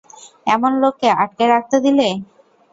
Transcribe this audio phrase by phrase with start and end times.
[0.47, 2.07] এমন লোককে আটকে রাখতে দিলে?